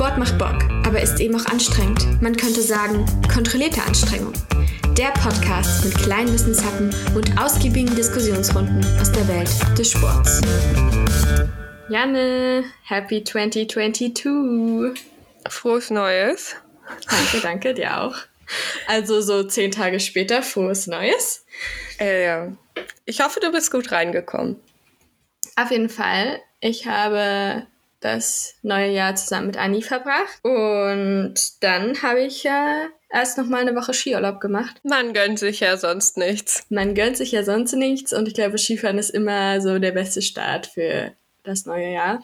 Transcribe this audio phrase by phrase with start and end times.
[0.00, 2.22] Sport macht Bock, aber ist eben auch anstrengend.
[2.22, 4.32] Man könnte sagen, kontrollierte Anstrengung.
[4.96, 10.40] Der Podcast mit kleinen Wissenshappen und ausgiebigen Diskussionsrunden aus der Welt des Sports.
[11.90, 15.04] Janne, happy 2022.
[15.50, 16.56] Frohes Neues.
[17.10, 18.16] Danke, danke, dir auch.
[18.86, 21.44] Also so zehn Tage später, frohes Neues.
[22.00, 22.52] Äh, ja.
[23.04, 24.56] Ich hoffe, du bist gut reingekommen.
[25.56, 26.40] Auf jeden Fall.
[26.60, 27.66] Ich habe
[28.00, 30.42] das neue Jahr zusammen mit Anni verbracht.
[30.42, 34.80] Und dann habe ich ja erst noch mal eine Woche Skiurlaub gemacht.
[34.82, 36.64] Man gönnt sich ja sonst nichts.
[36.70, 40.22] Man gönnt sich ja sonst nichts und ich glaube, Skifahren ist immer so der beste
[40.22, 42.22] Start für das neue Jahr.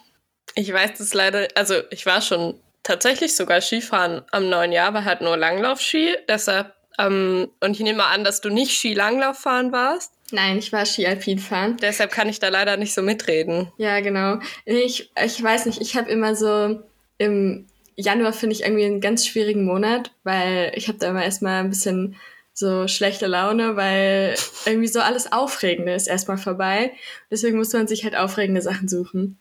[0.54, 5.04] Ich weiß das leider, also ich war schon tatsächlich sogar Skifahren am neuen Jahr, aber
[5.04, 6.16] halt nur Langlaufski.
[6.29, 10.12] Deshalb, ähm, und ich nehme an, dass du nicht Skilanglauf fahren warst.
[10.33, 11.77] Nein, ich war Ski-Alpin fahren.
[11.80, 13.73] Deshalb kann ich da leider nicht so mitreden.
[13.77, 14.41] Ja, genau.
[14.65, 16.80] Ich, ich weiß nicht, ich habe immer so
[17.19, 17.66] im
[17.97, 21.71] Januar finde ich irgendwie einen ganz schwierigen Monat, weil ich habe da immer erstmal ein
[21.71, 22.16] bisschen
[22.52, 26.93] so schlechte Laune, weil irgendwie so alles Aufregende ist erstmal vorbei.
[27.30, 29.38] Deswegen muss man sich halt aufregende Sachen suchen.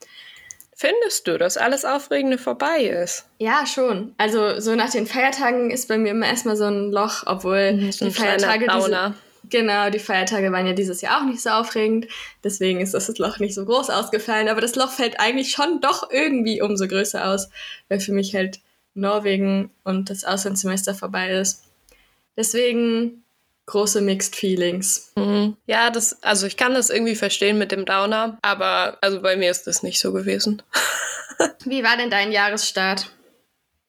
[0.77, 3.25] Findest du, dass alles Aufregende vorbei ist?
[3.39, 4.13] Ja, schon.
[4.17, 7.91] Also so nach den Feiertagen ist bei mir immer erstmal so ein Loch, obwohl mhm,
[7.91, 9.13] die Feiertage diese,
[9.49, 12.07] Genau, die Feiertage waren ja dieses Jahr auch nicht so aufregend.
[12.43, 14.47] Deswegen ist das Loch nicht so groß ausgefallen.
[14.49, 17.49] Aber das Loch fällt eigentlich schon doch irgendwie umso größer aus,
[17.89, 18.59] weil für mich halt
[18.93, 21.63] Norwegen und das Auslandssemester vorbei ist.
[22.37, 23.23] Deswegen
[23.65, 25.11] große Mixed Feelings.
[25.15, 25.57] Mhm.
[25.65, 29.51] Ja, das, also ich kann das irgendwie verstehen mit dem Downer, aber also bei mir
[29.51, 30.61] ist das nicht so gewesen.
[31.65, 33.11] Wie war denn dein Jahresstart?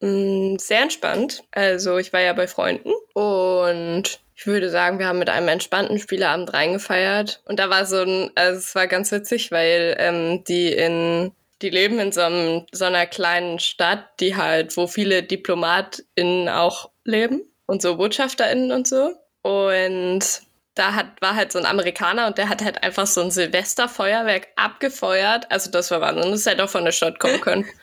[0.00, 1.44] Mm, sehr entspannt.
[1.52, 5.98] Also ich war ja bei Freunden und ich würde sagen, wir haben mit einem entspannten
[5.98, 7.40] Spieleabend reingefeiert.
[7.46, 11.70] Und da war so ein, also es war ganz witzig, weil ähm, die in, die
[11.70, 17.42] leben in so, einem, so einer kleinen Stadt, die halt, wo viele DiplomatInnen auch leben
[17.64, 19.14] und so BotschafterInnen und so.
[19.40, 20.20] Und
[20.74, 24.48] da hat, war halt so ein Amerikaner und der hat halt einfach so ein Silvesterfeuerwerk
[24.56, 25.50] abgefeuert.
[25.50, 26.30] Also das war Wahnsinn.
[26.30, 27.64] Das hätte auch von der Stadt kommen können.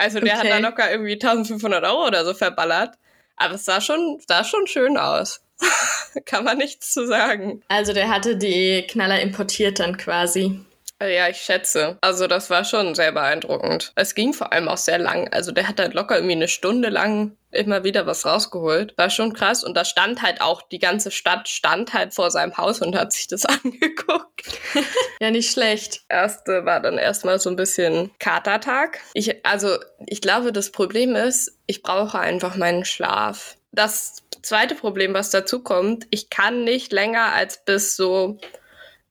[0.00, 0.52] Also der okay.
[0.52, 2.94] hat da locker irgendwie 1500 Euro oder so verballert.
[3.34, 5.40] Aber es sah schon, sah schon schön aus.
[6.24, 7.62] Kann man nichts zu sagen.
[7.68, 10.60] Also der hatte die Knaller importiert dann quasi.
[11.00, 11.96] Äh, ja, ich schätze.
[12.00, 13.92] Also das war schon sehr beeindruckend.
[13.94, 15.28] Es ging vor allem auch sehr lang.
[15.32, 18.94] Also der hat halt locker irgendwie eine Stunde lang immer wieder was rausgeholt.
[18.98, 19.62] War schon krass.
[19.64, 23.12] Und da stand halt auch, die ganze Stadt stand halt vor seinem Haus und hat
[23.12, 24.42] sich das angeguckt.
[25.20, 26.02] ja, nicht schlecht.
[26.08, 29.00] Erste war dann erstmal so ein bisschen Katertag.
[29.14, 33.56] Ich, also ich glaube, das Problem ist, ich brauche einfach meinen Schlaf.
[33.70, 38.38] Das zweite Problem, was dazu kommt, ich kann nicht länger als bis so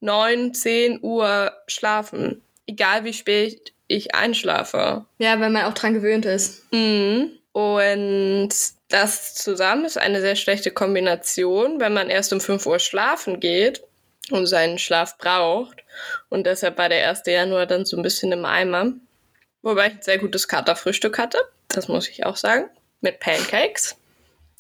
[0.02, 2.42] 9, 10 Uhr schlafen.
[2.68, 5.06] Egal wie spät ich einschlafe.
[5.18, 6.72] Ja, weil man auch dran gewöhnt ist.
[6.74, 7.32] Mhm.
[7.54, 8.50] Und
[8.90, 13.82] das zusammen ist eine sehr schlechte Kombination, wenn man erst um 5 Uhr schlafen geht
[14.30, 15.84] und seinen Schlaf braucht.
[16.30, 17.24] Und deshalb war der 1.
[17.26, 18.94] Januar dann so ein bisschen im Eimer.
[19.62, 21.40] Wobei ich ein sehr gutes Katerfrühstück hatte.
[21.70, 22.70] Das muss ich auch sagen.
[23.02, 23.96] Mit Pancakes.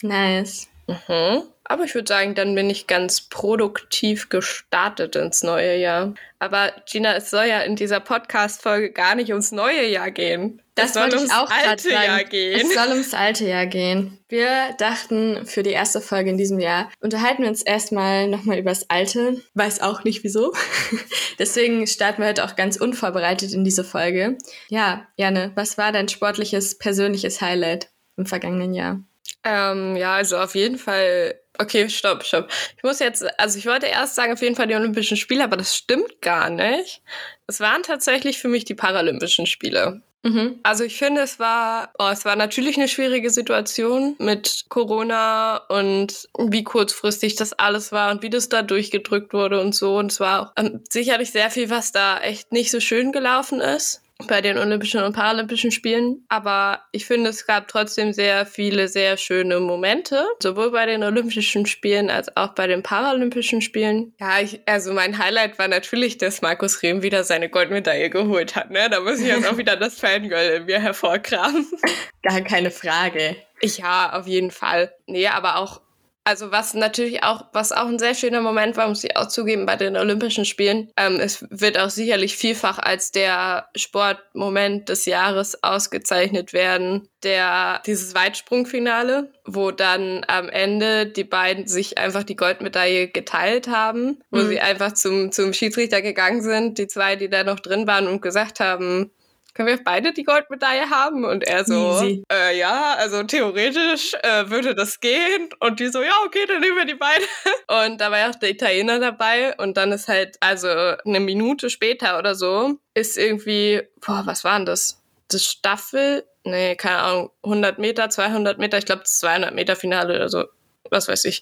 [0.01, 0.67] Nice.
[0.87, 1.43] Mhm.
[1.69, 6.13] Aber ich würde sagen, dann bin ich ganz produktiv gestartet ins neue Jahr.
[6.39, 10.61] Aber Gina, es soll ja in dieser Podcast-Folge gar nicht ums neue Jahr gehen.
[10.75, 11.91] Das es soll ums alte.
[11.91, 12.61] Jahr gehen.
[12.61, 14.19] Es soll ums alte Jahr gehen.
[14.29, 18.69] Wir dachten, für die erste Folge in diesem Jahr unterhalten wir uns erstmal nochmal über
[18.69, 19.41] das Alte.
[19.55, 20.53] Weiß auch nicht wieso.
[21.39, 24.37] Deswegen starten wir heute auch ganz unvorbereitet in diese Folge.
[24.69, 29.01] Ja, Janne, was war dein sportliches, persönliches Highlight im vergangenen Jahr?
[29.47, 31.39] Ähm, ja, also auf jeden Fall.
[31.57, 32.51] Okay, stopp, stopp.
[32.75, 35.57] Ich muss jetzt, also ich wollte erst sagen, auf jeden Fall die Olympischen Spiele, aber
[35.57, 37.01] das stimmt gar nicht.
[37.47, 40.01] Es waren tatsächlich für mich die Paralympischen Spiele.
[40.23, 40.59] Mhm.
[40.63, 46.27] Also ich finde, es war, oh, es war natürlich eine schwierige Situation mit Corona und
[46.37, 49.97] wie kurzfristig das alles war und wie das da durchgedrückt wurde und so.
[49.97, 53.61] Und es war auch ähm, sicherlich sehr viel, was da echt nicht so schön gelaufen
[53.61, 56.25] ist bei den Olympischen und Paralympischen Spielen.
[56.27, 61.65] Aber ich finde, es gab trotzdem sehr viele sehr schöne Momente, sowohl bei den Olympischen
[61.65, 64.13] Spielen als auch bei den Paralympischen Spielen.
[64.19, 68.71] Ja, ich, also mein Highlight war natürlich, dass Markus Rehm wieder seine Goldmedaille geholt hat.
[68.71, 68.89] Ne?
[68.89, 71.67] Da muss ich jetzt auch wieder das Fangirl in mir hervorkramen.
[72.23, 73.35] Gar keine Frage.
[73.61, 74.93] Ja, auf jeden Fall.
[75.05, 75.81] Nee, aber auch
[76.27, 79.65] also was natürlich auch, was auch ein sehr schöner Moment war, muss ich auch zugeben,
[79.65, 80.91] bei den Olympischen Spielen.
[80.97, 87.07] Ähm, es wird auch sicherlich vielfach als der Sportmoment des Jahres ausgezeichnet werden.
[87.23, 94.19] Der, dieses Weitsprungfinale, wo dann am Ende die beiden sich einfach die Goldmedaille geteilt haben,
[94.29, 94.49] wo mhm.
[94.49, 98.21] sie einfach zum, zum Schiedsrichter gegangen sind, die zwei, die da noch drin waren und
[98.21, 99.11] gesagt haben,
[99.57, 101.25] können wir beide die Goldmedaille haben?
[101.25, 105.49] Und er so, äh, ja, also theoretisch äh, würde das gehen.
[105.59, 107.25] Und die so, ja, okay, dann nehmen wir die beide.
[107.85, 109.55] Und da war ja auch der Italiener dabei.
[109.57, 114.57] Und dann ist halt, also eine Minute später oder so, ist irgendwie, boah, was war
[114.57, 115.01] denn das?
[115.29, 120.29] Das Staffel, nee, keine Ahnung, 100 Meter, 200 Meter, ich glaube 200 Meter Finale oder
[120.29, 120.45] so
[120.89, 121.41] was weiß ich,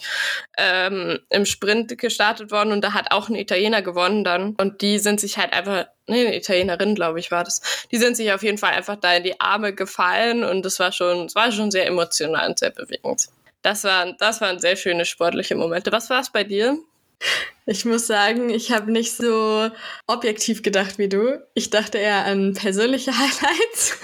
[0.58, 4.56] ähm, im Sprint gestartet worden und da hat auch ein Italiener gewonnen dann.
[4.60, 7.62] Und die sind sich halt einfach, nee, eine Italienerin, glaube ich, war das.
[7.92, 10.92] Die sind sich auf jeden Fall einfach da in die Arme gefallen und das war
[10.92, 13.28] schon, es war schon sehr emotional und sehr bewegend.
[13.62, 15.92] Das waren, das waren sehr schöne sportliche Momente.
[15.92, 16.78] Was war es bei dir?
[17.66, 19.72] Ich muss sagen, ich habe nicht so
[20.06, 21.42] objektiv gedacht wie du.
[21.56, 23.98] Ich dachte eher an persönliche Highlights.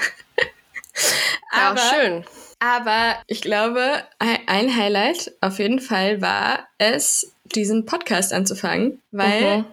[1.51, 2.25] Aber ja, schön.
[2.61, 9.65] Aber ich glaube, ein Highlight auf jeden Fall war es, diesen Podcast anzufangen, weil mhm.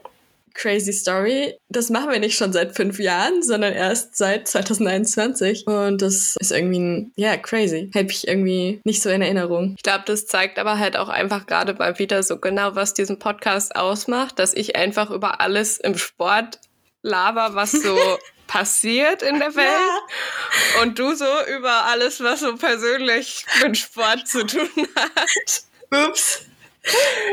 [0.55, 5.67] Crazy Story, das machen wir nicht schon seit fünf Jahren, sondern erst seit 2021.
[5.67, 7.91] Und das ist irgendwie, ja, crazy.
[7.95, 9.75] Habe ich irgendwie nicht so in Erinnerung.
[9.77, 13.19] Ich glaube, das zeigt aber halt auch einfach gerade mal wieder so genau, was diesen
[13.19, 16.59] Podcast ausmacht, dass ich einfach über alles im Sport
[17.03, 17.97] laber, was so
[18.49, 20.83] passiert in der Welt ja.
[20.83, 21.25] und du so
[21.57, 26.09] über alles, was so persönlich mit Sport zu tun hat.
[26.09, 26.43] Ups.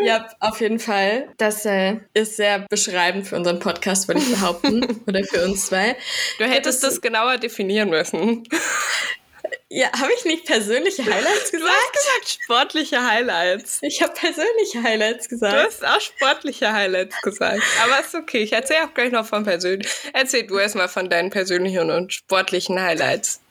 [0.03, 1.29] Ja, auf jeden Fall.
[1.37, 5.01] Das äh, ist sehr beschreibend für unseren Podcast, würde ich behaupten.
[5.07, 5.95] oder für uns zwei.
[6.37, 8.43] Du hättest das, das genauer definieren müssen.
[9.77, 11.61] Ja, habe ich nicht persönliche Highlights gesagt?
[11.61, 13.79] Du hast gesagt sportliche Highlights.
[13.81, 15.53] Ich habe persönliche Highlights gesagt.
[15.53, 17.61] Du hast auch sportliche Highlights gesagt.
[17.83, 18.37] Aber ist okay.
[18.37, 19.91] Ich erzähle auch gleich noch von persönlichen.
[20.13, 23.41] Erzähl du erstmal von deinen persönlichen und sportlichen Highlights.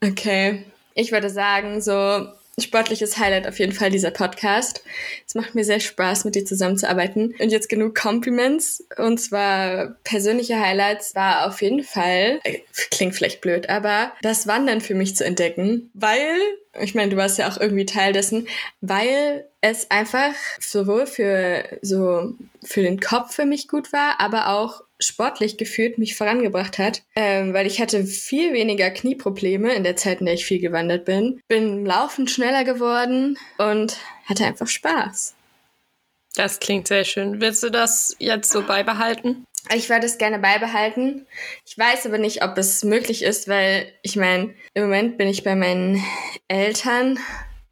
[0.00, 0.64] Okay.
[0.94, 2.28] Ich würde sagen, so
[2.60, 4.84] sportliches Highlight auf jeden Fall dieser Podcast.
[5.26, 7.34] Es macht mir sehr Spaß, mit dir zusammenzuarbeiten.
[7.38, 8.84] Und jetzt genug Compliments.
[8.98, 12.58] Und zwar persönliche Highlights war auf jeden Fall, äh,
[12.90, 16.36] klingt vielleicht blöd, aber das Wandern für mich zu entdecken, weil
[16.80, 18.48] ich meine, du warst ja auch irgendwie Teil dessen,
[18.80, 24.82] weil es einfach sowohl für so für den Kopf für mich gut war, aber auch
[24.98, 30.20] sportlich gefühlt mich vorangebracht hat, ähm, weil ich hatte viel weniger Knieprobleme in der Zeit,
[30.20, 35.34] in der ich viel gewandert bin, bin im Laufen schneller geworden und hatte einfach Spaß.
[36.34, 37.40] Das klingt sehr schön.
[37.40, 39.44] Willst du das jetzt so beibehalten?
[39.74, 41.26] Ich werde es gerne beibehalten.
[41.66, 45.44] Ich weiß aber nicht, ob es möglich ist, weil ich meine, im Moment bin ich
[45.44, 46.02] bei meinen
[46.48, 47.18] Eltern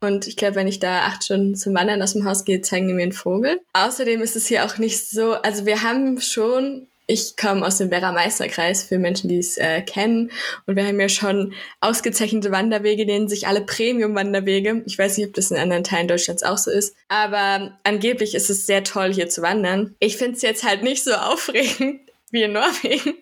[0.00, 2.88] und ich glaube, wenn ich da acht Stunden zum Wandern aus dem Haus gehe, zeigen
[2.88, 3.60] die mir einen Vogel.
[3.72, 7.90] Außerdem ist es hier auch nicht so, also wir haben schon ich komme aus dem
[7.90, 10.30] Werra-Meisterkreis für Menschen, die es äh, kennen.
[10.66, 14.82] Und wir haben ja schon ausgezeichnete Wanderwege, denen sich alle Premium-Wanderwege.
[14.86, 16.94] Ich weiß nicht, ob das in anderen Teilen Deutschlands auch so ist.
[17.08, 19.96] Aber angeblich ist es sehr toll, hier zu wandern.
[19.98, 22.00] Ich finde es jetzt halt nicht so aufregend
[22.30, 23.14] wie in Norwegen.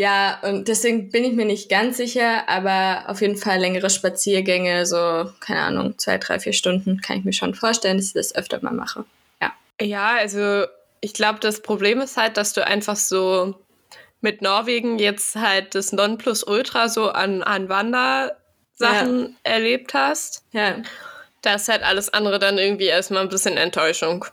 [0.00, 4.86] Ja, und deswegen bin ich mir nicht ganz sicher, aber auf jeden Fall längere Spaziergänge,
[4.86, 8.34] so, keine Ahnung, zwei, drei, vier Stunden, kann ich mir schon vorstellen, dass ich das
[8.34, 9.04] öfter mal mache.
[9.42, 9.52] Ja.
[9.78, 10.64] Ja, also
[11.02, 13.54] ich glaube, das Problem ist halt, dass du einfach so
[14.22, 18.32] mit Norwegen jetzt halt das Nonplusultra so an, an Wandersachen
[18.78, 19.28] ja.
[19.42, 20.44] erlebt hast.
[20.52, 20.76] Ja.
[21.42, 24.24] Da ist halt alles andere dann irgendwie erstmal ein bisschen Enttäuschung.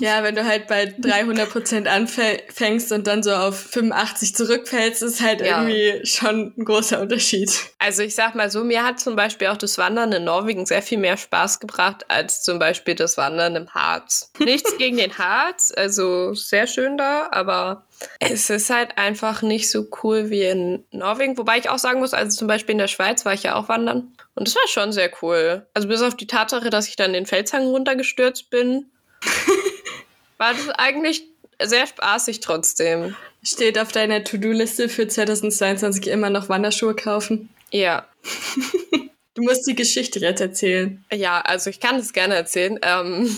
[0.00, 5.20] Ja, wenn du halt bei 300 Prozent anfängst und dann so auf 85 zurückfällst, ist
[5.20, 5.62] halt ja.
[5.62, 7.50] irgendwie schon ein großer Unterschied.
[7.78, 10.82] Also ich sag mal so, mir hat zum Beispiel auch das Wandern in Norwegen sehr
[10.82, 14.32] viel mehr Spaß gebracht als zum Beispiel das Wandern im Harz.
[14.38, 17.86] Nichts gegen den Harz, also sehr schön da, aber
[18.18, 21.38] es ist halt einfach nicht so cool wie in Norwegen.
[21.38, 23.68] Wobei ich auch sagen muss, also zum Beispiel in der Schweiz war ich ja auch
[23.68, 24.12] wandern.
[24.34, 25.66] Und das war schon sehr cool.
[25.74, 28.90] Also bis auf die Tatsache, dass ich dann den Felshang runtergestürzt bin,
[30.38, 31.24] war das eigentlich
[31.60, 33.16] sehr spaßig trotzdem.
[33.42, 37.48] Steht auf deiner To-Do-Liste für 2022 immer noch Wanderschuhe kaufen?
[37.70, 38.06] Ja.
[39.34, 41.02] Du musst die Geschichte jetzt erzählen.
[41.10, 42.78] Ja, also ich kann es gerne erzählen.
[42.82, 43.34] Ähm,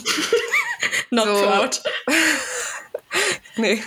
[1.10, 1.34] Not so.
[1.34, 1.82] proud.
[3.56, 3.80] nee.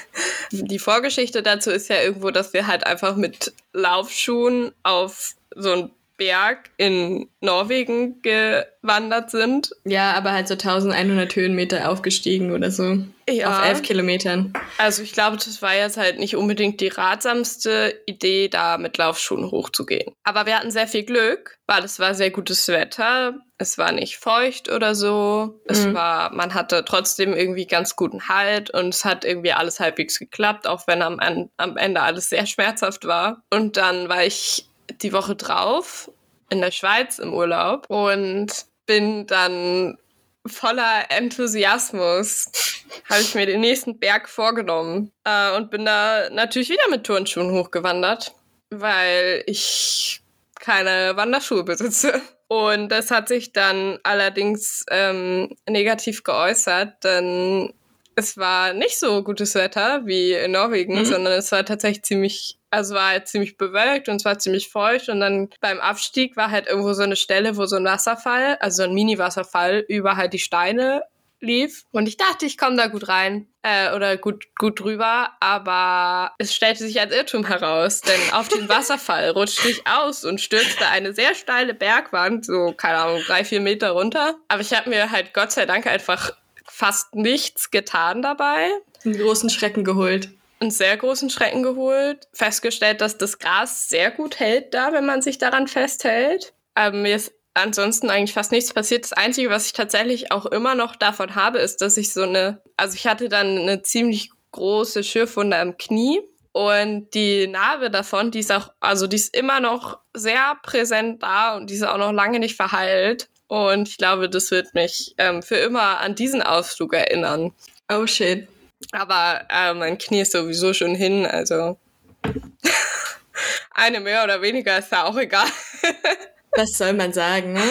[0.51, 5.91] Die Vorgeschichte dazu ist ja irgendwo, dass wir halt einfach mit Laufschuhen auf so ein
[6.17, 9.71] Berg in Norwegen gewandert sind.
[9.85, 12.97] Ja, aber halt so 1100 Höhenmeter aufgestiegen oder so.
[13.29, 13.49] Ja.
[13.49, 14.53] Auf elf Kilometern.
[14.77, 19.51] Also ich glaube, das war jetzt halt nicht unbedingt die ratsamste Idee, da mit Laufschuhen
[19.51, 20.13] hochzugehen.
[20.23, 23.35] Aber wir hatten sehr viel Glück, weil es war sehr gutes Wetter.
[23.57, 25.59] Es war nicht feucht oder so.
[25.65, 25.93] Es mhm.
[25.93, 30.65] war, man hatte trotzdem irgendwie ganz guten Halt und es hat irgendwie alles halbwegs geklappt,
[30.65, 33.43] auch wenn am, am Ende alles sehr schmerzhaft war.
[33.51, 34.69] Und dann war ich
[35.01, 36.11] die Woche drauf
[36.49, 38.47] in der Schweiz im Urlaub und
[38.85, 39.97] bin dann
[40.45, 42.49] voller Enthusiasmus
[43.09, 47.51] habe ich mir den nächsten Berg vorgenommen äh, und bin da natürlich wieder mit Turnschuhen
[47.51, 48.33] hochgewandert.
[48.69, 50.21] weil ich
[50.59, 52.21] keine Wanderschuhe besitze.
[52.49, 57.73] Und das hat sich dann allerdings ähm, negativ geäußert, denn
[58.17, 61.05] es war nicht so gutes Wetter wie in Norwegen, mhm.
[61.05, 65.09] sondern es war tatsächlich ziemlich, also war halt ziemlich bewölkt und es war ziemlich feucht
[65.09, 68.77] und dann beim Abstieg war halt irgendwo so eine Stelle, wo so ein Wasserfall, also
[68.77, 71.03] so ein Mini-Wasserfall über halt die Steine
[71.41, 76.31] lief und ich dachte, ich komme da gut rein äh, oder gut gut drüber, aber
[76.39, 80.87] es stellte sich als Irrtum heraus, denn auf den Wasserfall rutschte ich aus und stürzte
[80.87, 84.37] eine sehr steile Bergwand, so keine Ahnung drei vier Meter runter.
[84.47, 86.31] Aber ich habe mir halt Gott sei Dank einfach
[86.77, 88.69] fast nichts getan dabei.
[89.03, 90.29] Einen großen Schrecken geholt.
[90.59, 92.27] Einen sehr großen Schrecken geholt.
[92.33, 96.53] Festgestellt, dass das Gras sehr gut hält da, wenn man sich daran festhält.
[96.75, 99.05] Aber mir ist ansonsten eigentlich fast nichts passiert.
[99.05, 102.61] Das Einzige, was ich tatsächlich auch immer noch davon habe, ist, dass ich so eine,
[102.77, 108.39] also ich hatte dann eine ziemlich große Schürfwunde am Knie und die Narbe davon, die
[108.39, 112.11] ist auch, also die ist immer noch sehr präsent da und die ist auch noch
[112.11, 113.29] lange nicht verheilt.
[113.47, 117.53] Und ich glaube, das wird mich ähm, für immer an diesen Ausflug erinnern.
[117.89, 118.47] Oh shit.
[118.91, 121.77] Aber äh, mein Knie ist sowieso schon hin, also
[123.71, 125.47] eine mehr oder weniger ist da auch egal.
[126.51, 127.63] Was soll man sagen, ne?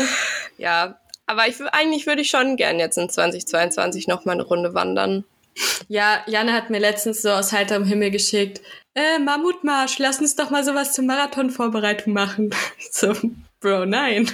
[0.59, 4.75] Ja, aber ich, eigentlich würde ich schon gern jetzt in 2022 noch mal eine Runde
[4.75, 5.25] wandern.
[5.89, 8.61] Ja, Janne hat mir letztens so aus heiterem Himmel geschickt,
[8.95, 12.51] äh, Mammutmarsch, lass uns doch mal sowas zur Marathonvorbereitung machen.
[12.91, 13.15] So,
[13.61, 14.31] Bro, nein.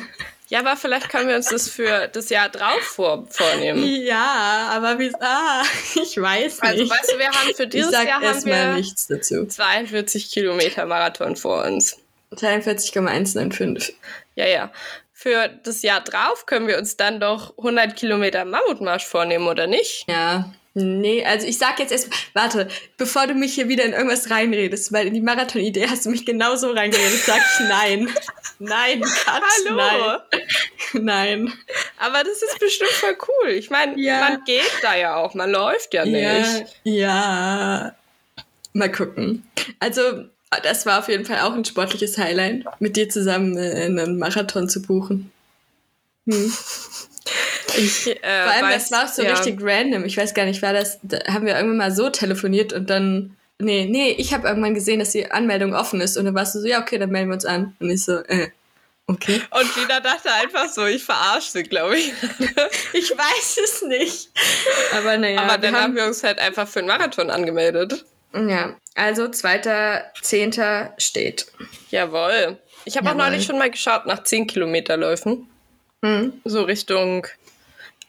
[0.52, 3.82] Ja, aber vielleicht können wir uns das für das Jahr drauf vor, vornehmen.
[4.04, 5.62] Ja, aber wie, ah,
[5.94, 6.92] ich weiß also, nicht.
[6.92, 9.46] Also, weißt du, wir haben für dieses Jahr haben wir nichts dazu.
[9.46, 11.96] 42 Kilometer Marathon vor uns.
[12.32, 13.96] 43,195.
[14.34, 14.70] Ja, ja.
[15.14, 20.04] Für das Jahr drauf können wir uns dann doch 100 Kilometer Mammutmarsch vornehmen, oder nicht?
[20.06, 20.52] Ja.
[20.74, 24.90] Nee, also ich sag jetzt erst, warte, bevor du mich hier wieder in irgendwas reinredest,
[24.90, 28.08] weil in die Marathon-Idee hast du mich genauso reingeredet, sag ich nein.
[28.58, 30.18] nein, Kat, Hallo.
[30.94, 31.04] Nein.
[31.04, 31.52] nein.
[31.98, 33.50] Aber das ist bestimmt voll cool.
[33.50, 34.20] Ich meine, ja.
[34.20, 36.74] man geht da ja auch, man läuft ja nicht.
[36.84, 37.94] Ja, ja.
[38.72, 39.46] Mal gucken.
[39.78, 40.24] Also,
[40.62, 44.70] das war auf jeden Fall auch ein sportliches Highlight, mit dir zusammen äh, einen Marathon
[44.70, 45.30] zu buchen.
[46.26, 46.52] Hm.
[47.76, 49.32] Ich, äh, Vor allem, weiß, das war auch so ja.
[49.32, 50.04] richtig random.
[50.04, 53.36] Ich weiß gar nicht, war das, da haben wir irgendwann mal so telefoniert und dann,
[53.58, 56.60] nee, nee, ich habe irgendwann gesehen, dass die Anmeldung offen ist und dann warst du
[56.60, 57.76] so, ja, okay, dann melden wir uns an.
[57.80, 58.48] Und ich so, äh,
[59.06, 59.40] okay.
[59.50, 62.12] Und Lina dachte einfach so, ich verarsche, glaube ich.
[62.92, 64.30] ich weiß es nicht.
[64.96, 65.42] Aber naja.
[65.42, 68.04] Aber dann haben, haben wir uns halt einfach für einen Marathon angemeldet.
[68.34, 70.90] Ja, also 2.10.
[70.98, 71.46] steht.
[71.90, 72.58] Jawohl.
[72.84, 75.48] Ich habe auch neulich schon mal geschaut nach 10 Kilometerläufen.
[76.04, 76.32] Hm.
[76.44, 77.26] So Richtung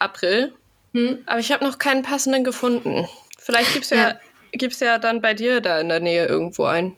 [0.03, 0.53] April.
[0.93, 1.17] Hm.
[1.25, 3.07] Aber ich habe noch keinen passenden gefunden.
[3.39, 4.19] Vielleicht gibt es ja, ja.
[4.51, 6.95] Gibt's ja dann bei dir da in der Nähe irgendwo einen.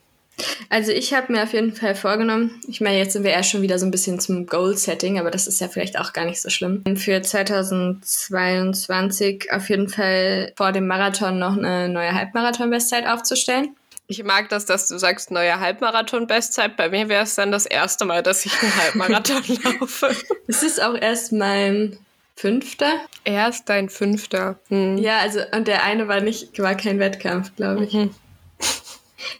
[0.70, 3.62] Also ich habe mir auf jeden Fall vorgenommen, ich meine, jetzt sind wir erst schon
[3.62, 6.50] wieder so ein bisschen zum Goal-Setting, aber das ist ja vielleicht auch gar nicht so
[6.50, 6.84] schlimm.
[6.98, 13.78] Für 2022 auf jeden Fall vor dem Marathon noch eine neue Halbmarathon-Bestzeit aufzustellen.
[14.08, 16.78] Ich mag das, dass du sagst, neue Halbmarathon-Bestzeit.
[16.78, 20.16] Bei mir wäre es dann das erste Mal, dass ich einen Halbmarathon laufe.
[20.48, 21.98] Es ist auch erst mein
[22.36, 23.00] fünfter.
[23.24, 24.60] Erst dein fünfter.
[24.70, 24.98] Hm.
[24.98, 27.94] Ja, also, und der eine war nicht, war kein Wettkampf, glaube ich.
[27.94, 28.14] Mhm.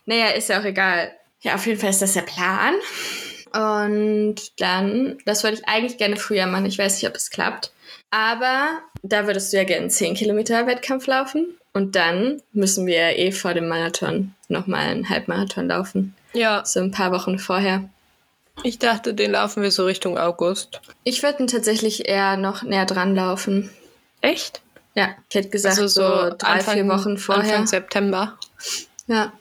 [0.08, 1.12] Naja, ist ja auch egal.
[1.42, 2.74] Ja, auf jeden Fall ist das der Plan.
[3.54, 6.66] Und dann, das wollte ich eigentlich gerne früher machen.
[6.66, 7.72] Ich weiß nicht, ob es klappt.
[8.10, 11.58] Aber da würdest du ja gerne einen 10 Kilometer Wettkampf laufen.
[11.74, 16.16] Und dann müssen wir eh vor dem Marathon nochmal einen Halbmarathon laufen.
[16.34, 16.64] Ja.
[16.66, 17.90] So ein paar Wochen vorher.
[18.64, 20.82] Ich dachte, den laufen wir so Richtung August.
[21.04, 23.70] Ich würde ihn tatsächlich eher noch näher dran laufen.
[24.22, 24.62] Echt?
[24.96, 27.44] Ja, ich hätte gesagt, also so, so drei, Anfang, vier Wochen vorher.
[27.44, 28.38] Anfang September.
[29.08, 29.34] Ja.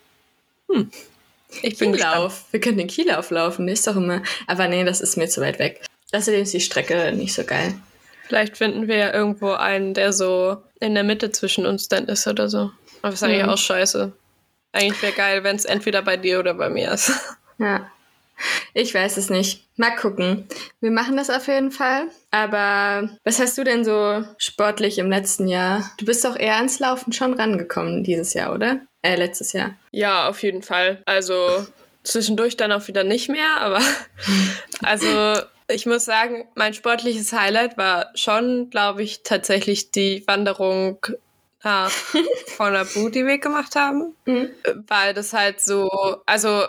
[0.69, 0.91] Hm.
[1.63, 2.47] Ich bin Kiellauf.
[2.51, 4.23] Wir können den Kiellauf laufen, ist doch immer.
[4.47, 5.85] Aber nee, das ist mir zu weit weg.
[6.13, 7.75] Außerdem ist die Strecke nicht so geil.
[8.27, 12.27] Vielleicht finden wir ja irgendwo einen, der so in der Mitte zwischen uns dann ist
[12.27, 12.71] oder so.
[13.03, 13.51] Aber das ist eigentlich mhm.
[13.51, 14.13] auch scheiße.
[14.73, 17.13] Eigentlich wäre geil, wenn es entweder bei dir oder bei mir ist.
[17.59, 17.91] Ja.
[18.73, 19.69] Ich weiß es nicht.
[19.77, 20.47] Mal gucken.
[20.81, 22.09] Wir machen das auf jeden Fall.
[22.31, 25.91] Aber was hast du denn so sportlich im letzten Jahr?
[25.99, 28.81] Du bist doch eher ans Laufen schon rangekommen dieses Jahr, oder?
[29.03, 29.75] Äh, letztes Jahr.
[29.91, 31.03] Ja, auf jeden Fall.
[31.07, 31.67] Also
[32.03, 33.81] zwischendurch dann auch wieder nicht mehr, aber
[34.83, 40.99] also ich muss sagen, mein sportliches Highlight war schon, glaube ich, tatsächlich die Wanderung
[41.63, 41.91] nach
[42.57, 44.15] Fonabu, die wir gemacht haben.
[44.27, 44.51] Mhm.
[44.87, 45.89] Weil das halt so,
[46.27, 46.65] also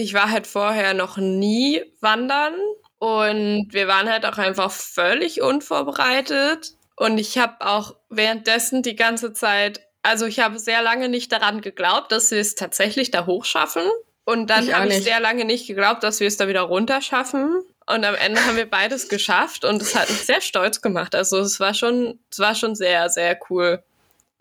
[0.00, 2.54] ich war halt vorher noch nie wandern
[2.98, 6.72] und wir waren halt auch einfach völlig unvorbereitet.
[6.96, 11.60] Und ich habe auch währenddessen die ganze Zeit also ich habe sehr lange nicht daran
[11.60, 13.82] geglaubt, dass wir es tatsächlich da hochschaffen.
[14.24, 17.62] Und dann habe ich sehr lange nicht geglaubt, dass wir es da wieder runterschaffen.
[17.86, 21.14] Und am Ende haben wir beides geschafft und es hat mich sehr stolz gemacht.
[21.14, 23.82] Also es war schon, es war schon sehr, sehr cool.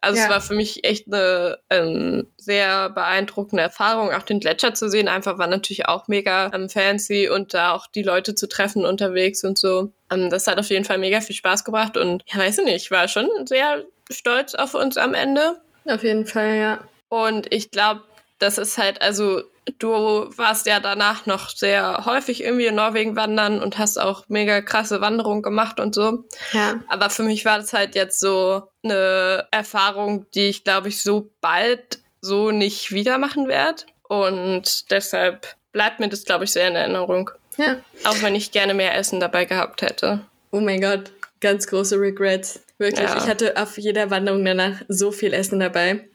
[0.01, 0.25] Also ja.
[0.25, 5.10] es war für mich echt eine ähm, sehr beeindruckende Erfahrung, auch den Gletscher zu sehen.
[5.10, 9.44] Einfach war natürlich auch mega ähm, fancy und da auch die Leute zu treffen unterwegs
[9.44, 9.91] und so.
[10.10, 12.75] Ähm, das hat auf jeden Fall mega viel Spaß gebracht und ja, weiß ich nicht,
[12.84, 15.60] ich war schon sehr stolz auf uns am Ende.
[15.86, 16.79] Auf jeden Fall, ja.
[17.10, 18.01] Und ich glaube,
[18.38, 19.41] das ist halt, also
[19.78, 24.62] du warst ja danach noch sehr häufig irgendwie in Norwegen wandern und hast auch mega
[24.62, 26.26] krasse Wanderungen gemacht und so.
[26.54, 26.80] Ja.
[26.88, 31.30] Aber für mich war das halt jetzt so eine Erfahrung, die ich glaube ich so
[31.42, 33.84] bald so nicht wieder machen werde.
[34.08, 37.30] Und deshalb bleibt mir das, glaube ich, sehr in Erinnerung.
[37.58, 37.78] Ja.
[38.06, 40.22] Auch wenn ich gerne mehr Essen dabei gehabt hätte.
[40.52, 41.12] Oh mein Gott,
[41.42, 42.62] ganz große Regrets.
[42.78, 43.18] Wirklich, ja.
[43.18, 46.08] ich hatte auf jeder Wanderung danach so viel Essen dabei.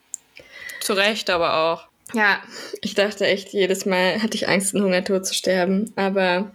[0.81, 1.89] Zu Recht aber auch.
[2.15, 2.41] Ja,
[2.81, 5.93] ich dachte echt, jedes Mal hatte ich Angst, einen Hungertod zu sterben.
[5.97, 6.53] Aber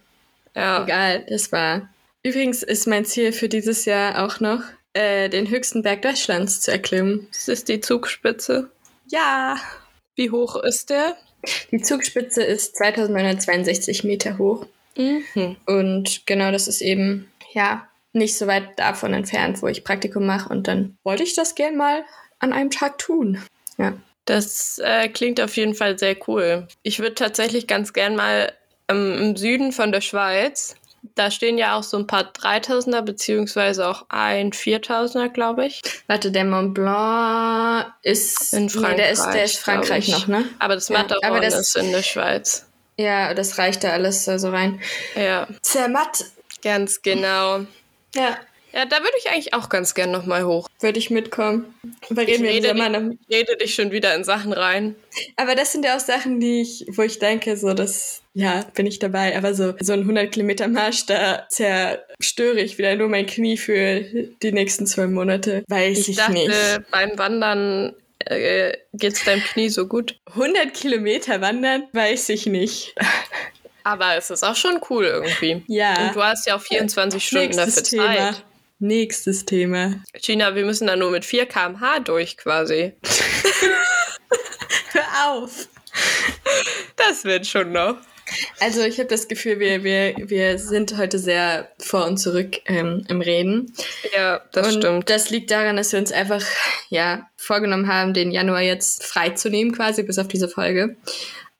[0.55, 0.83] ja.
[0.83, 1.89] egal, es war.
[2.23, 4.61] Übrigens ist mein Ziel für dieses Jahr auch noch,
[4.93, 7.27] äh, den höchsten Berg Deutschlands zu erklimmen.
[7.31, 8.71] Das ist die Zugspitze.
[9.07, 9.57] Ja.
[10.15, 11.15] Wie hoch ist der?
[11.71, 14.65] Die Zugspitze ist 2962 Meter hoch.
[14.97, 15.57] Mhm.
[15.65, 20.49] Und genau das ist eben, ja, nicht so weit davon entfernt, wo ich Praktikum mache.
[20.49, 22.03] Und dann wollte ich das gern mal
[22.39, 23.41] an einem Tag tun.
[23.77, 23.93] Ja.
[24.29, 26.67] Das äh, klingt auf jeden Fall sehr cool.
[26.83, 28.53] Ich würde tatsächlich ganz gern mal
[28.87, 30.75] ähm, im Süden von der Schweiz,
[31.15, 35.81] da stehen ja auch so ein paar 3000er, beziehungsweise auch ein 4000er, glaube ich.
[36.07, 38.91] Warte, der Mont Blanc ist in Frankreich.
[38.91, 40.45] Nee, der ist, der ist Frankreich noch, ne?
[40.59, 42.65] Aber das ja, aber das, ist in der Schweiz.
[42.97, 44.79] Ja, das reicht da alles so rein.
[45.15, 45.47] Ja.
[45.61, 46.25] Zermatt.
[46.61, 47.61] Ganz genau.
[48.13, 48.37] Ja.
[48.73, 50.67] Ja, da würde ich eigentlich auch ganz gern nochmal hoch.
[50.79, 51.73] Würde ich mitkommen.
[52.09, 54.95] Aber reden ich, rede dich, ich rede dich schon wieder in Sachen rein.
[55.35, 58.85] Aber das sind ja auch Sachen, die ich, wo ich denke, so das, ja, bin
[58.85, 59.35] ich dabei.
[59.37, 64.01] Aber so, so ein 100 Kilometer Marsch, da zerstöre ich wieder nur mein Knie für
[64.01, 65.63] die nächsten zwei Monate.
[65.67, 66.91] Weiß ich, ich dachte, nicht.
[66.91, 70.19] beim Wandern äh, es deinem Knie so gut.
[70.27, 71.83] 100 Kilometer wandern?
[71.93, 72.95] Weiß ich nicht.
[73.83, 75.63] Aber es ist auch schon cool irgendwie.
[75.67, 76.07] Ja.
[76.07, 78.33] Und du hast ja auch 24 Stunden dafür Thema.
[78.33, 78.43] Zeit.
[78.81, 80.01] Nächstes Thema.
[80.13, 82.93] Gina, wir müssen da nur mit 4 km/h durch quasi.
[84.93, 85.67] Hör auf.
[86.95, 87.97] Das wird schon noch.
[88.61, 93.03] Also ich habe das Gefühl, wir, wir, wir sind heute sehr vor und zurück ähm,
[93.09, 93.73] im Reden.
[94.15, 95.09] Ja, das und stimmt.
[95.09, 96.45] Das liegt daran, dass wir uns einfach
[96.87, 100.95] ja, vorgenommen haben, den Januar jetzt freizunehmen, quasi bis auf diese Folge.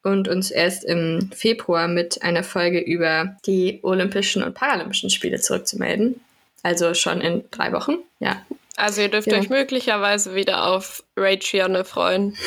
[0.03, 6.21] Und uns erst im Februar mit einer Folge über die Olympischen und Paralympischen Spiele zurückzumelden.
[6.63, 8.41] Also schon in drei Wochen, ja.
[8.75, 9.37] Also ihr dürft ja.
[9.37, 12.37] euch möglicherweise wieder auf Rachel freuen.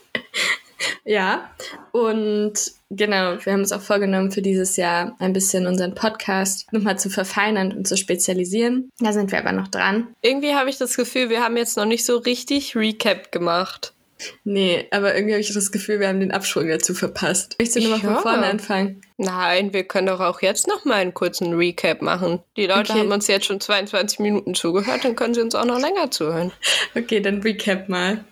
[1.04, 1.50] ja,
[1.92, 2.54] und
[2.90, 7.08] genau, wir haben uns auch vorgenommen, für dieses Jahr ein bisschen unseren Podcast nochmal zu
[7.08, 8.90] verfeinern und zu spezialisieren.
[9.00, 10.08] Da sind wir aber noch dran.
[10.20, 13.94] Irgendwie habe ich das Gefühl, wir haben jetzt noch nicht so richtig Recap gemacht.
[14.44, 17.56] Nee, aber irgendwie habe ich das Gefühl, wir haben den Absprung dazu verpasst.
[17.58, 19.00] Möchtest du nochmal von vorne anfangen?
[19.16, 22.40] Nein, wir können doch auch jetzt nochmal einen kurzen Recap machen.
[22.56, 23.00] Die Leute okay.
[23.00, 26.52] haben uns jetzt schon 22 Minuten zugehört, dann können sie uns auch noch länger zuhören.
[26.94, 28.24] Okay, dann Recap mal.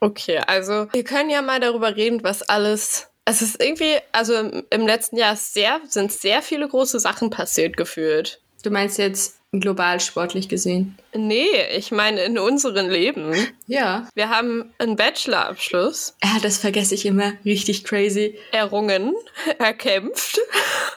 [0.00, 3.08] Okay, also wir können ja mal darüber reden, was alles.
[3.24, 8.40] Es ist irgendwie, also im letzten Jahr sehr, sind sehr viele große Sachen passiert gefühlt.
[8.62, 10.98] Du meinst jetzt global sportlich gesehen?
[11.14, 13.34] Nee, ich meine in unserem Leben.
[13.66, 14.06] Ja.
[14.14, 16.14] Wir haben einen Bachelorabschluss.
[16.22, 17.32] Ja, das vergesse ich immer.
[17.44, 18.38] Richtig crazy.
[18.52, 19.14] Errungen,
[19.58, 20.38] erkämpft.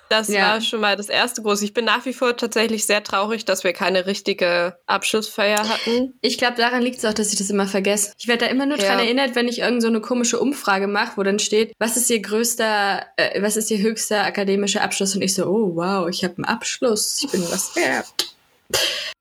[0.09, 0.41] Das ja.
[0.41, 1.63] war schon mal das erste große.
[1.63, 6.13] Ich bin nach wie vor tatsächlich sehr traurig, dass wir keine richtige Abschlussfeier hatten.
[6.21, 8.11] Ich glaube, daran liegt es auch, dass ich das immer vergesse.
[8.19, 8.87] Ich werde da immer nur ja.
[8.87, 12.09] dran erinnert, wenn ich irgend so eine komische Umfrage mache, wo dann steht, was ist
[12.09, 15.15] Ihr größter, äh, was ist Ihr höchster akademischer Abschluss?
[15.15, 17.23] Und ich so, oh wow, ich habe einen Abschluss.
[17.23, 18.35] Ich bin was wert.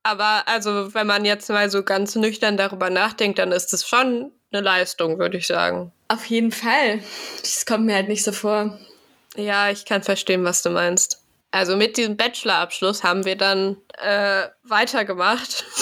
[0.02, 4.32] Aber also, wenn man jetzt mal so ganz nüchtern darüber nachdenkt, dann ist das schon
[4.52, 5.92] eine Leistung, würde ich sagen.
[6.08, 7.00] Auf jeden Fall.
[7.42, 8.78] Das kommt mir halt nicht so vor.
[9.36, 11.22] Ja, ich kann verstehen, was du meinst.
[11.52, 15.64] Also mit diesem Bachelorabschluss haben wir dann äh, weitergemacht.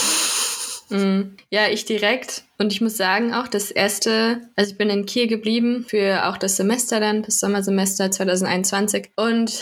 [0.91, 1.37] Mm.
[1.51, 2.45] Ja, ich direkt.
[2.57, 6.39] Und ich muss sagen, auch das erste, also ich bin in Kiel geblieben für auch
[6.39, 9.11] das Semester dann, das Sommersemester 2021.
[9.15, 9.53] Und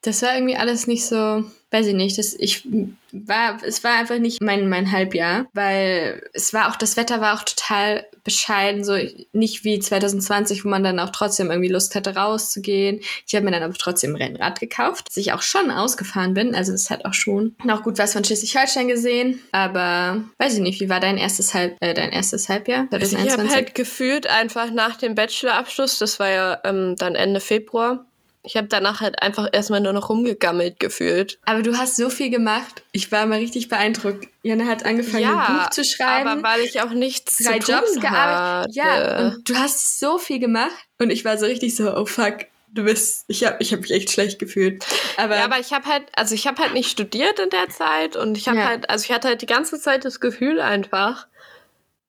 [0.00, 1.44] das war irgendwie alles nicht so
[1.76, 2.66] weiß ich nicht, das, ich
[3.12, 7.34] war, es war einfach nicht mein, mein Halbjahr, weil es war auch, das Wetter war
[7.34, 8.96] auch total bescheiden, so
[9.32, 13.00] nicht wie 2020, wo man dann auch trotzdem irgendwie Lust hatte, rauszugehen.
[13.26, 16.54] Ich habe mir dann aber trotzdem ein Rennrad gekauft, dass ich auch schon ausgefahren bin,
[16.54, 20.80] also es hat auch schon noch gut was von Schleswig-Holstein gesehen, aber weiß ich nicht,
[20.80, 23.18] wie war dein erstes, Halb, äh, dein erstes Halbjahr 2021?
[23.18, 27.40] Also ich habe halt gefühlt einfach nach dem Bachelorabschluss, das war ja ähm, dann Ende
[27.40, 28.05] Februar,
[28.46, 31.38] ich habe danach halt einfach erstmal nur noch rumgegammelt gefühlt.
[31.44, 32.82] Aber du hast so viel gemacht.
[32.92, 34.28] Ich war mal richtig beeindruckt.
[34.42, 36.28] Jana hat angefangen, ja, ein Buch zu schreiben.
[36.28, 38.74] Aber weil ich auch nichts drei zu Jobs gearbeitet.
[38.76, 40.72] Ja, und du hast so viel gemacht.
[40.98, 43.90] Und ich war so richtig so, oh fuck, du bist, ich habe ich hab mich
[43.90, 44.84] echt schlecht gefühlt.
[45.16, 48.16] Aber, ja, aber ich habe halt, also ich habe halt nicht studiert in der Zeit
[48.16, 48.66] und ich habe ja.
[48.66, 51.26] halt, also ich hatte halt die ganze Zeit das Gefühl einfach,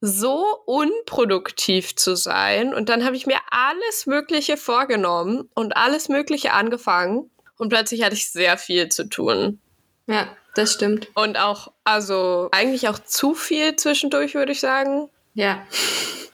[0.02, 2.74] so unproduktiv zu sein.
[2.74, 7.30] Und dann habe ich mir alles Mögliche vorgenommen und alles Mögliche angefangen.
[7.58, 9.60] Und plötzlich hatte ich sehr viel zu tun.
[10.06, 11.10] Ja, das stimmt.
[11.16, 15.10] Und auch, also eigentlich auch zu viel zwischendurch, würde ich sagen.
[15.34, 15.66] Ja.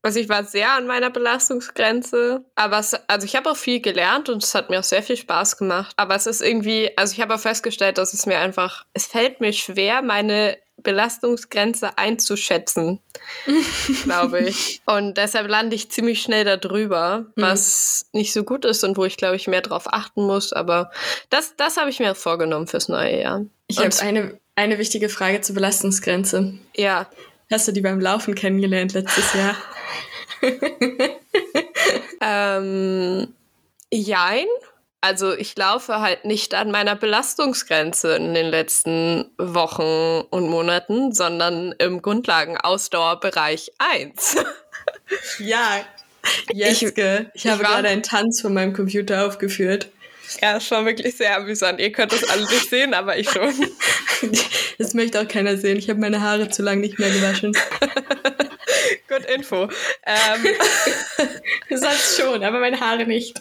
[0.01, 4.27] Also ich war sehr an meiner Belastungsgrenze, aber es, also ich habe auch viel gelernt
[4.27, 5.93] und es hat mir auch sehr viel Spaß gemacht.
[5.95, 9.39] Aber es ist irgendwie, also ich habe auch festgestellt, dass es mir einfach, es fällt
[9.39, 12.99] mir schwer, meine Belastungsgrenze einzuschätzen,
[14.03, 14.81] glaube ich.
[14.85, 17.41] Und deshalb lande ich ziemlich schnell da drüber, mhm.
[17.41, 18.19] was mhm.
[18.19, 20.53] nicht so gut ist und wo ich, glaube ich, mehr drauf achten muss.
[20.53, 20.91] Aber
[21.29, 23.45] das, das habe ich mir vorgenommen fürs neue Jahr.
[23.67, 26.53] Ich habe eine, eine wichtige Frage zur Belastungsgrenze.
[26.75, 27.09] Ja.
[27.51, 29.55] Hast du die beim Laufen kennengelernt letztes Jahr?
[32.21, 33.33] ähm,
[33.91, 34.45] jein.
[35.03, 41.75] Also ich laufe halt nicht an meiner Belastungsgrenze in den letzten Wochen und Monaten, sondern
[41.77, 44.37] im Grundlagen-Ausdauerbereich 1.
[45.39, 45.83] ja,
[46.53, 49.89] Jeske, ich, ich, habe gerade einen Tanz von meinem Computer aufgeführt.
[50.41, 51.81] Ja, es war wirklich sehr amüsant.
[51.81, 53.53] Ihr könnt das alle nicht sehen, aber ich schon.
[54.77, 55.77] Das möchte auch keiner sehen.
[55.77, 57.51] Ich habe meine Haare zu lange nicht mehr gewaschen.
[59.13, 59.69] Good Info.
[60.05, 60.45] Ähm,
[61.69, 63.39] du sagst schon, aber meine Haare nicht.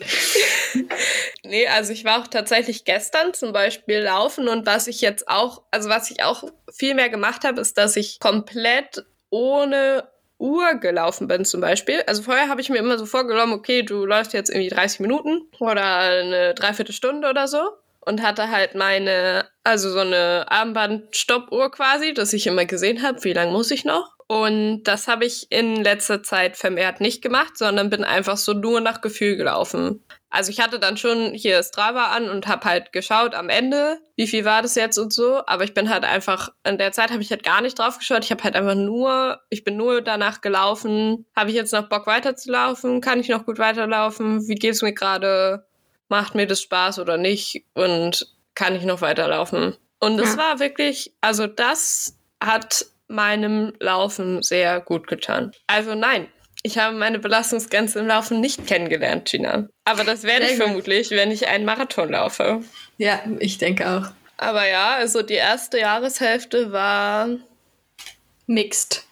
[1.44, 5.62] nee, also ich war auch tatsächlich gestern zum Beispiel laufen und was ich jetzt auch,
[5.70, 10.08] also was ich auch viel mehr gemacht habe, ist, dass ich komplett ohne
[10.38, 12.02] Uhr gelaufen bin zum Beispiel.
[12.06, 15.42] Also vorher habe ich mir immer so vorgenommen, okay, du läufst jetzt irgendwie 30 Minuten
[15.58, 17.62] oder eine Dreiviertelstunde oder so
[18.00, 23.32] und hatte halt meine, also so eine Armband-Stoppuhr quasi, dass ich immer gesehen habe, wie
[23.32, 24.12] lange muss ich noch.
[24.32, 28.80] Und das habe ich in letzter Zeit vermehrt nicht gemacht, sondern bin einfach so nur
[28.80, 30.02] nach Gefühl gelaufen.
[30.30, 34.26] Also ich hatte dann schon hier Strava an und habe halt geschaut am Ende, wie
[34.26, 35.42] viel war das jetzt und so.
[35.46, 38.24] Aber ich bin halt einfach, in der Zeit habe ich halt gar nicht drauf geschaut.
[38.24, 41.26] Ich habe halt einfach nur, ich bin nur danach gelaufen.
[41.36, 43.02] Habe ich jetzt noch Bock weiterzulaufen?
[43.02, 44.48] Kann ich noch gut weiterlaufen?
[44.48, 45.66] Wie geht's mir gerade?
[46.08, 47.66] Macht mir das Spaß oder nicht?
[47.74, 49.76] Und kann ich noch weiterlaufen?
[49.98, 50.38] Und es ja.
[50.38, 55.52] war wirklich, also das hat meinem Laufen sehr gut getan.
[55.66, 56.28] Also nein,
[56.62, 59.68] ich habe meine Belastungsgrenze im Laufen nicht kennengelernt, Gina.
[59.84, 62.62] Aber das werde ich vermutlich, wenn ich einen Marathon laufe.
[62.98, 64.10] Ja, ich denke auch.
[64.36, 67.28] Aber ja, also die erste Jahreshälfte war
[68.46, 69.04] mixed.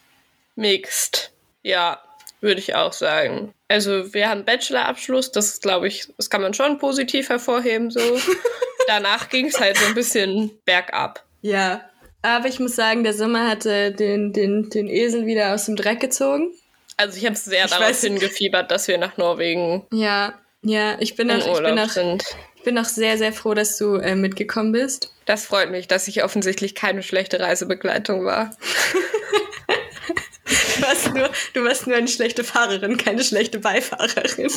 [0.55, 1.31] Mixed.
[1.63, 2.01] Ja,
[2.39, 3.53] würde ich auch sagen.
[3.67, 8.01] Also wir haben Bachelorabschluss, das ist, glaube ich, das kann man schon positiv hervorheben so.
[8.87, 11.23] Danach ging es halt so ein bisschen bergab.
[11.41, 11.81] Ja,
[12.21, 15.99] aber ich muss sagen, der Sommer hatte den, den, den Esel wieder aus dem Dreck
[15.99, 16.51] gezogen.
[16.97, 19.85] Also ich habe sehr ich darauf weiß, hingefiebert, dass wir nach Norwegen.
[19.91, 22.23] Ja, ja, ich bin auch, ich bin auch, sind.
[22.55, 25.11] ich bin auch sehr, sehr froh, dass du äh, mitgekommen bist.
[25.25, 28.55] Das freut mich, dass ich offensichtlich keine schlechte Reisebegleitung war.
[30.45, 34.51] du, warst nur, du warst nur eine schlechte Fahrerin, keine schlechte Beifahrerin.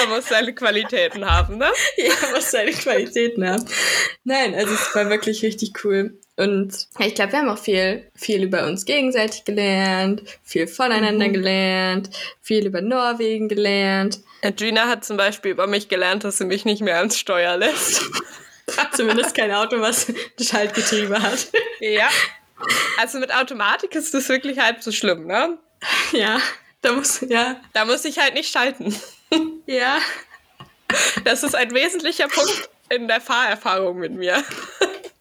[0.00, 1.70] Jeder muss seine Qualitäten haben, ne?
[1.96, 3.64] Jeder muss seine Qualitäten haben.
[4.24, 6.18] Nein, also es war wirklich richtig cool.
[6.36, 11.32] Und ich glaube, wir haben auch viel, viel über uns gegenseitig gelernt, viel voneinander mhm.
[11.34, 12.10] gelernt,
[12.40, 14.20] viel über Norwegen gelernt.
[14.56, 18.02] Gina hat zum Beispiel über mich gelernt, dass sie mich nicht mehr ans Steuer lässt.
[18.94, 20.10] Zumindest kein Auto, was
[20.40, 21.48] Schaltgetriebe hat.
[21.80, 22.08] Ja.
[22.98, 25.58] Also mit Automatik ist das wirklich halb so schlimm, ne?
[26.12, 26.40] Ja,
[26.80, 27.60] da muss, ja.
[27.74, 28.94] Da muss ich halt nicht schalten.
[29.66, 29.98] Ja.
[31.24, 34.42] Das ist ein wesentlicher Punkt in der Fahrerfahrung mit mir.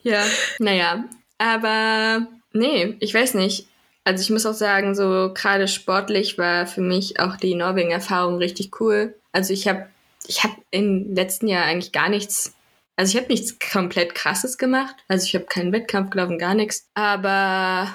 [0.02, 0.24] Ja,
[0.60, 1.04] naja.
[1.40, 3.68] Aber nee, ich weiß nicht.
[4.06, 8.80] Also ich muss auch sagen, so gerade sportlich war für mich auch die Norwegen-Erfahrung richtig
[8.80, 9.14] cool.
[9.34, 9.90] Also ich habe
[10.26, 12.54] ich hab im letzten Jahr eigentlich gar nichts,
[12.96, 14.96] also ich habe nichts komplett krasses gemacht.
[15.10, 16.88] Also ich habe keinen Wettkampf gelaufen, gar nichts.
[16.94, 17.94] Aber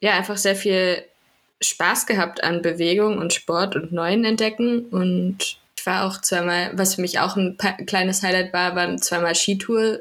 [0.00, 1.04] ja, einfach sehr viel
[1.66, 4.86] Spaß gehabt an Bewegung und Sport und Neuen entdecken.
[4.86, 9.34] Und ich war auch zweimal, was für mich auch ein kleines Highlight war, waren zweimal
[9.34, 10.00] Skitour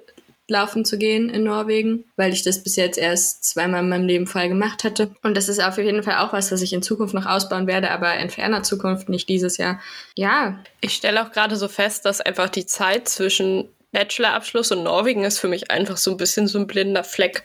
[0.50, 4.28] laufen zu gehen in Norwegen, weil ich das bis jetzt erst zweimal in meinem Leben
[4.28, 5.12] voll gemacht hatte.
[5.24, 7.92] Und das ist auf jeden Fall auch was, was ich in Zukunft noch ausbauen werde,
[7.92, 9.80] aber in ferner Zukunft, nicht dieses Jahr.
[10.16, 10.60] Ja.
[10.82, 15.40] Ich stelle auch gerade so fest, dass einfach die Zeit zwischen Bachelorabschluss und Norwegen ist
[15.40, 17.44] für mich einfach so ein bisschen so ein blinder Fleck.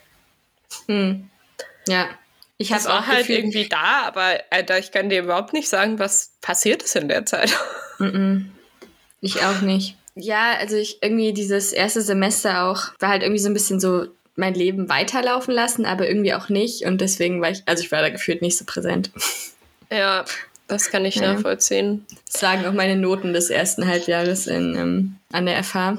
[0.87, 1.29] Hm.
[1.87, 2.07] Ja.
[2.61, 5.97] Ich habe auch halt Gefühl, irgendwie da, aber Alter, ich kann dir überhaupt nicht sagen,
[5.97, 7.57] was passiert ist in der Zeit.
[8.01, 8.45] Mm -mm.
[9.19, 9.97] Ich auch nicht.
[10.15, 14.07] Ja, also ich irgendwie dieses erste Semester auch war halt irgendwie so ein bisschen so
[14.37, 16.85] mein Leben weiterlaufen lassen, aber irgendwie auch nicht.
[16.85, 19.11] Und deswegen war ich, also ich war da gefühlt nicht so präsent.
[19.91, 20.23] Ja,
[20.67, 21.33] das kann ich ja.
[21.33, 22.05] nachvollziehen.
[22.31, 25.97] Das sagen auch meine Noten des ersten Halbjahres in, ähm, an der FH.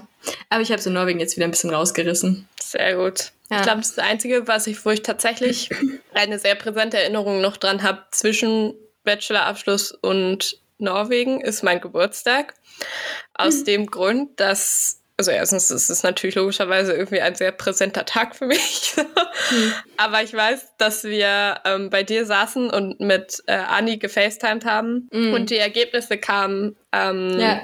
[0.48, 2.46] Aber ich habe so Norwegen jetzt wieder ein bisschen rausgerissen.
[2.62, 3.32] Sehr gut.
[3.50, 3.58] Ja.
[3.58, 5.70] Ich glaube, das das Einzige, was ich, wo ich tatsächlich
[6.14, 12.54] eine sehr präsente Erinnerung noch dran habe zwischen Bachelorabschluss und Norwegen, ist mein Geburtstag.
[13.34, 13.64] Aus mhm.
[13.64, 18.46] dem Grund, dass also erstens ist es natürlich logischerweise irgendwie ein sehr präsenter Tag für
[18.46, 18.94] mich.
[18.96, 19.72] mhm.
[19.98, 25.10] Aber ich weiß, dass wir ähm, bei dir saßen und mit äh, Anni gefacetimed haben
[25.12, 25.34] mhm.
[25.34, 27.60] und die Ergebnisse kamen ähm, ja.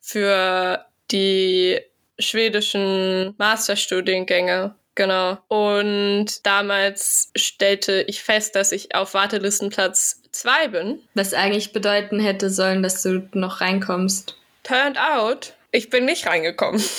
[0.00, 1.80] für die
[2.20, 4.76] schwedischen Masterstudiengänge.
[4.94, 5.38] Genau.
[5.48, 10.98] Und damals stellte ich fest, dass ich auf Wartelistenplatz 2 bin.
[11.14, 14.36] Was eigentlich bedeuten hätte sollen, dass du noch reinkommst.
[14.62, 16.82] Turned out, ich bin nicht reingekommen.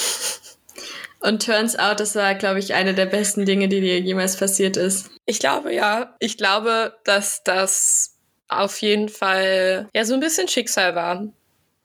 [1.19, 4.75] Und turns out, das war, glaube ich, eine der besten Dinge, die dir jemals passiert
[4.75, 5.09] ist.
[5.25, 6.15] Ich glaube, ja.
[6.19, 8.17] Ich glaube, dass das
[8.49, 11.25] auf jeden Fall ja so ein bisschen Schicksal war.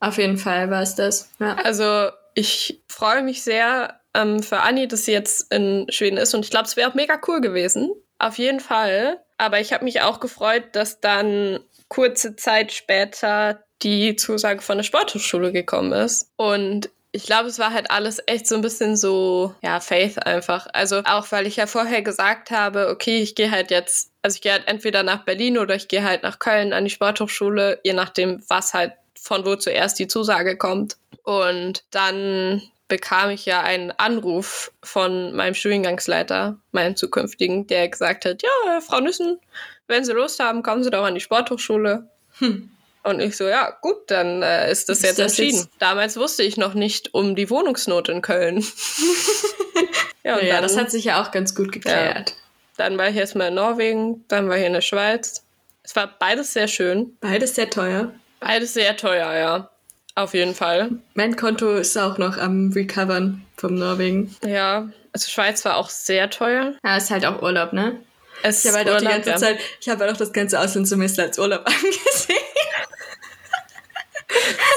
[0.01, 1.31] Auf jeden Fall war es das.
[1.39, 1.55] Ja.
[1.55, 6.45] Also ich freue mich sehr ähm, für Anni, dass sie jetzt in Schweden ist und
[6.45, 7.91] ich glaube, es wäre auch mega cool gewesen.
[8.19, 9.21] Auf jeden Fall.
[9.39, 14.85] Aber ich habe mich auch gefreut, dass dann kurze Zeit später die Zusage von der
[14.85, 16.31] Sporthochschule gekommen ist.
[16.37, 20.67] Und ich glaube, es war halt alles echt so ein bisschen so, ja, Faith einfach.
[20.73, 24.43] Also auch, weil ich ja vorher gesagt habe, okay, ich gehe halt jetzt, also ich
[24.43, 27.95] gehe halt entweder nach Berlin oder ich gehe halt nach Köln an die Sporthochschule, je
[27.95, 30.97] nachdem, was halt von wo zuerst die Zusage kommt.
[31.23, 38.43] Und dann bekam ich ja einen Anruf von meinem Studiengangsleiter, meinem zukünftigen, der gesagt hat,
[38.43, 39.39] ja, Frau Nüssen,
[39.87, 42.09] wenn Sie Lust haben, kommen Sie doch an die Sporthochschule.
[42.39, 42.71] Hm.
[43.05, 45.59] Und ich so, ja, gut, dann äh, ist das ist jetzt das entschieden.
[45.59, 45.71] Jetzt?
[45.79, 48.59] Damals wusste ich noch nicht um die Wohnungsnot in Köln.
[50.25, 52.31] ja, und ja, dann, das hat sich ja auch ganz gut geklärt.
[52.31, 52.37] Ja.
[52.77, 55.45] Dann war ich erstmal in Norwegen, dann war ich in der Schweiz.
[55.83, 57.17] Es war beides sehr schön.
[57.21, 58.13] Beides sehr teuer.
[58.41, 59.71] Beides sehr teuer, ja.
[60.19, 60.91] Auf jeden Fall.
[61.15, 64.35] Mein Konto ist auch noch am Recovern vom Norwegen.
[64.45, 66.75] Ja, also Schweiz war auch sehr teuer.
[66.85, 68.01] Ja, ist halt auch Urlaub, ne?
[68.43, 69.37] Es ich habe halt auch die ganze ja.
[69.37, 72.37] Zeit, ich habe halt auch das ganze Auslandssemester als Urlaub angesehen.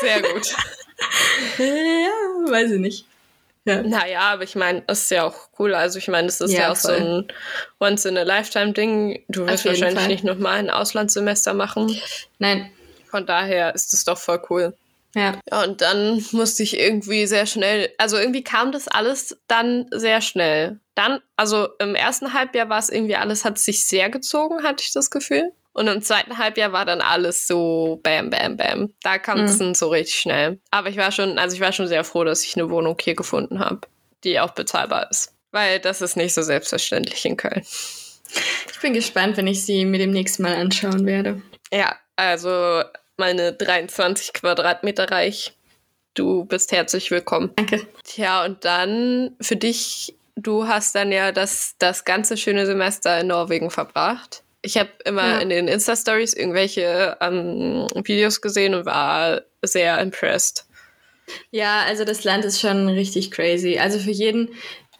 [0.01, 0.55] Sehr gut.
[1.57, 3.05] ja, weiß ich nicht.
[3.65, 3.81] Ja.
[3.81, 5.73] Naja, aber ich meine, das ist ja auch cool.
[5.73, 6.99] Also ich meine, das ist ja, ja auch voll.
[6.99, 7.27] so ein
[7.79, 9.23] Once-in-a-Lifetime-Ding.
[9.27, 10.07] Du wirst wahrscheinlich Fall.
[10.07, 11.99] nicht nochmal ein Auslandssemester machen.
[12.37, 12.69] Nein.
[13.09, 14.75] Von daher ist es doch voll cool.
[15.15, 15.39] Ja.
[15.49, 15.63] ja.
[15.63, 20.79] Und dann musste ich irgendwie sehr schnell, also irgendwie kam das alles dann sehr schnell.
[20.95, 24.93] Dann, also im ersten Halbjahr war es irgendwie alles, hat sich sehr gezogen, hatte ich
[24.93, 25.51] das Gefühl.
[25.73, 28.93] Und im zweiten Halbjahr war dann alles so bam, bam, bam.
[29.03, 29.59] Da kam es mhm.
[29.59, 30.59] dann so richtig schnell.
[30.69, 33.15] Aber ich war schon, also ich war schon sehr froh, dass ich eine Wohnung hier
[33.15, 33.81] gefunden habe,
[34.23, 35.33] die auch bezahlbar ist.
[35.51, 37.65] Weil das ist nicht so selbstverständlich in Köln.
[38.71, 41.41] Ich bin gespannt, wenn ich sie mir demnächst mal anschauen werde.
[41.71, 42.83] Ja, also
[43.21, 45.53] meine 23 Quadratmeter reich.
[46.15, 47.51] Du bist herzlich willkommen.
[47.55, 47.85] Danke.
[48.03, 53.27] Tja, und dann für dich, du hast dann ja das, das ganze schöne Semester in
[53.27, 54.43] Norwegen verbracht.
[54.63, 55.37] Ich habe immer ja.
[55.37, 60.65] in den Insta-Stories irgendwelche ähm, Videos gesehen und war sehr impressed.
[61.51, 63.77] Ja, also das Land ist schon richtig crazy.
[63.77, 64.49] Also für jeden,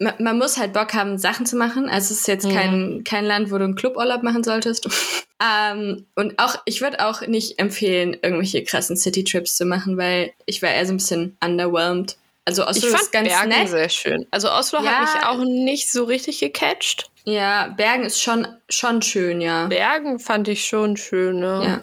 [0.02, 1.88] man, man muss halt Bock haben, Sachen zu machen.
[1.88, 2.54] Also es ist jetzt mhm.
[2.54, 4.90] kein, kein Land, wo du einen Cluburlaub machen solltest.
[5.42, 10.62] ähm, und auch, ich würde auch nicht empfehlen, irgendwelche krassen City-Trips zu machen, weil ich
[10.62, 12.18] war eher so ein bisschen underwhelmed.
[12.46, 13.70] Also Oslo ich fand ist ganz Bergen nett.
[13.70, 14.28] sehr schön.
[14.32, 17.12] Also Oslo ja, hat mich auch nicht so richtig gecatcht.
[17.24, 19.68] Ja, Bergen ist schon, schon schön, ja.
[19.68, 21.62] Bergen fand ich schon schön, ne?
[21.64, 21.82] Ja.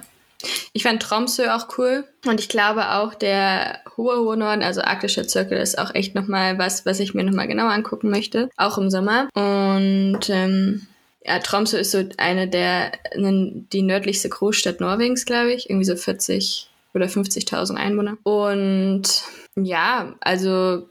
[0.73, 2.05] Ich fand Tromsø auch cool.
[2.27, 6.59] Und ich glaube auch der hohe, hohe Norden, also arktischer Zirkel, ist auch echt nochmal
[6.59, 8.51] was, was ich mir nochmal genauer angucken möchte.
[8.57, 9.29] Auch im Sommer.
[9.35, 10.87] Und ähm,
[11.25, 15.69] ja, Tromsø ist so eine der, die nördlichste Großstadt Norwegens, glaube ich.
[15.69, 18.17] Irgendwie so 40 oder 50.000 Einwohner.
[18.23, 19.25] Und
[19.57, 20.89] ja, also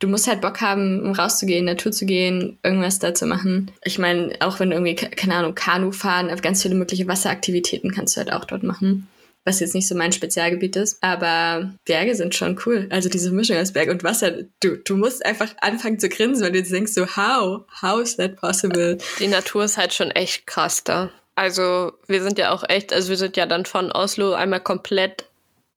[0.00, 3.70] du musst halt Bock haben, um rauszugehen, Natur zu gehen, irgendwas da zu machen.
[3.84, 8.16] Ich meine, auch wenn du irgendwie, keine Ahnung, Kanu fahren, ganz viele mögliche Wasseraktivitäten kannst
[8.16, 9.08] du halt auch dort machen.
[9.44, 11.02] was jetzt nicht so mein Spezialgebiet ist.
[11.02, 12.86] Aber Berge sind schon cool.
[12.90, 16.52] Also diese Mischung aus Berg und Wasser, du, du musst einfach anfangen zu grinsen, weil
[16.52, 17.62] du denkst so, how?
[17.80, 18.98] How is that possible?
[19.18, 21.10] Die Natur ist halt schon echt krass da.
[21.36, 25.24] Also wir sind ja auch echt, also wir sind ja dann von Oslo einmal komplett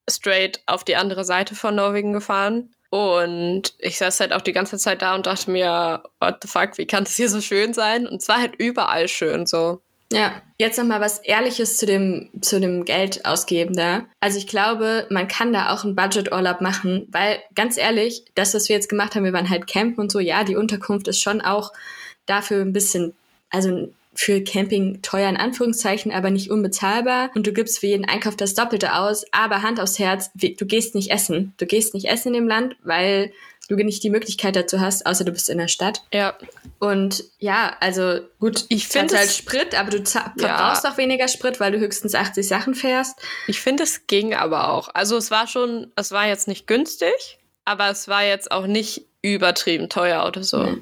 [0.10, 2.70] straight auf die andere Seite von Norwegen gefahren.
[2.94, 6.78] Und ich saß halt auch die ganze Zeit da und dachte mir, what the fuck,
[6.78, 8.06] wie kann das hier so schön sein?
[8.06, 9.82] Und es war halt überall schön so.
[10.12, 14.06] Ja, jetzt noch mal was Ehrliches zu dem, zu dem Geld ausgeben da.
[14.20, 18.70] Also ich glaube, man kann da auch einen Budget-Urlaub machen, weil ganz ehrlich, das, was
[18.70, 21.42] wir jetzt gemacht haben, wir waren halt campen und so, ja, die Unterkunft ist schon
[21.42, 21.74] auch
[22.28, 23.16] dafür ein bisschen,
[23.50, 27.32] also für Camping teuer in Anführungszeichen, aber nicht unbezahlbar.
[27.36, 29.26] Und du gibst für jeden Einkauf das Doppelte aus.
[29.32, 31.54] Aber Hand aufs Herz, du gehst nicht essen.
[31.58, 33.32] Du gehst nicht essen in dem Land, weil
[33.70, 36.04] du nicht die Möglichkeit dazu hast, außer du bist in der Stadt.
[36.14, 36.38] Ja.
[36.80, 40.92] Und ja, also gut, ich finde halt Sprit, aber du verbrauchst ja.
[40.92, 43.20] auch weniger Sprit, weil du höchstens 80 Sachen fährst.
[43.48, 44.90] Ich finde, es ging aber auch.
[44.94, 49.06] Also es war schon, es war jetzt nicht günstig, aber es war jetzt auch nicht
[49.22, 50.64] übertrieben teuer oder so.
[50.64, 50.78] Nee.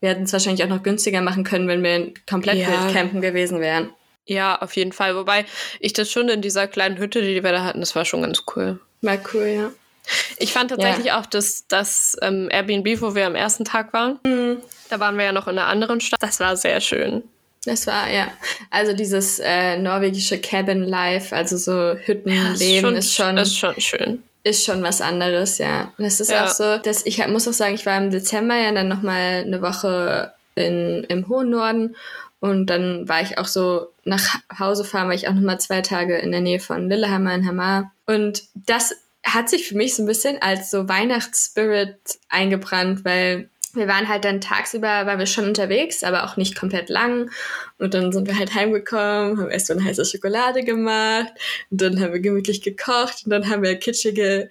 [0.00, 2.90] Wir hätten es wahrscheinlich auch noch günstiger machen können, wenn wir komplett ja.
[2.92, 3.90] campen gewesen wären.
[4.26, 5.16] Ja, auf jeden Fall.
[5.16, 5.44] Wobei
[5.80, 8.42] ich das schon in dieser kleinen Hütte, die wir da hatten, das war schon ganz
[8.54, 8.80] cool.
[9.02, 9.70] War cool, ja.
[10.38, 11.20] Ich fand tatsächlich ja.
[11.20, 14.58] auch, dass das ähm, Airbnb, wo wir am ersten Tag waren, mhm.
[14.90, 16.22] da waren wir ja noch in einer anderen Stadt.
[16.22, 17.22] Das war sehr schön.
[17.64, 18.28] Das war, ja.
[18.70, 24.22] Also dieses äh, norwegische Cabin Life, also so Hüttenleben ja, ist, schon, ist schon schön
[24.44, 25.92] ist schon was anderes, ja.
[25.98, 26.44] Das ist ja.
[26.44, 29.62] auch so, dass ich muss auch sagen, ich war im Dezember ja dann nochmal eine
[29.62, 31.96] Woche in, im hohen Norden
[32.40, 36.18] und dann war ich auch so nach Hause fahren, war ich auch nochmal zwei Tage
[36.18, 37.90] in der Nähe von Lillehammer in Hamar.
[38.04, 41.96] Und das hat sich für mich so ein bisschen als so Weihnachtsspirit
[42.28, 46.88] eingebrannt, weil wir waren halt dann tagsüber, waren wir schon unterwegs, aber auch nicht komplett
[46.88, 47.30] lang.
[47.78, 51.32] Und dann sind wir halt heimgekommen, haben erst so eine heiße Schokolade gemacht
[51.70, 54.48] und dann haben wir gemütlich gekocht und dann haben wir kitschige,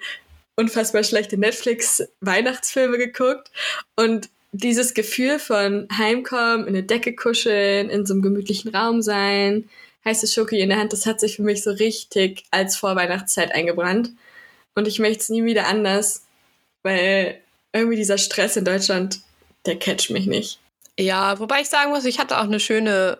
[0.55, 3.51] unfassbar schlechte Netflix-Weihnachtsfilme geguckt.
[3.95, 9.67] Und dieses Gefühl von Heimkommen, in der Decke kuscheln, in so einem gemütlichen Raum sein,
[10.05, 14.11] heiße Schoki in der Hand, das hat sich für mich so richtig als Vorweihnachtszeit eingebrannt.
[14.75, 16.25] Und ich möchte es nie wieder anders,
[16.83, 17.39] weil
[17.73, 19.19] irgendwie dieser Stress in Deutschland,
[19.65, 20.59] der catcht mich nicht.
[20.97, 23.17] Ja, wobei ich sagen muss, ich hatte auch eine schöne,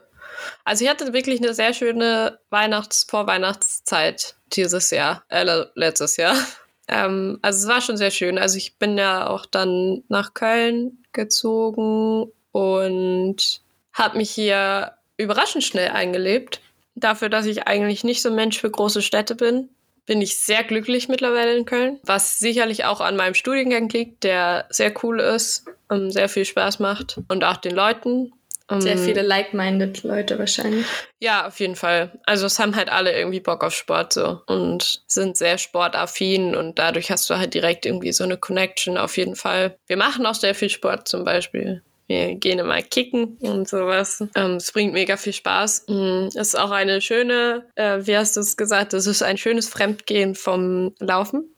[0.64, 6.36] also ich hatte wirklich eine sehr schöne Weihnachts-, Vorweihnachtszeit dieses Jahr, äh, letztes Jahr.
[6.90, 8.38] Ähm, also es war schon sehr schön.
[8.38, 13.62] Also ich bin ja auch dann nach Köln gezogen und
[13.94, 16.60] habe mich hier überraschend schnell eingelebt.
[16.96, 19.70] Dafür, dass ich eigentlich nicht so ein Mensch für große Städte bin
[20.06, 24.66] bin ich sehr glücklich mittlerweile in Köln, was sicherlich auch an meinem Studiengang liegt, der
[24.70, 28.34] sehr cool ist, um, sehr viel Spaß macht und auch den Leuten.
[28.70, 30.86] Um, sehr viele like-minded Leute wahrscheinlich.
[31.20, 32.18] Ja, auf jeden Fall.
[32.26, 36.80] Also es haben halt alle irgendwie Bock auf Sport so und sind sehr sportaffin und
[36.80, 39.78] dadurch hast du halt direkt irgendwie so eine Connection auf jeden Fall.
[39.86, 41.84] Wir machen auch sehr viel Sport zum Beispiel.
[42.08, 44.24] Wir gehen immer kicken und sowas.
[44.36, 45.86] Ähm, es bringt mega viel Spaß.
[45.88, 46.30] Mhm.
[46.34, 50.36] Ist auch eine schöne, äh, wie hast du es gesagt, es ist ein schönes Fremdgehen
[50.36, 51.54] vom Laufen.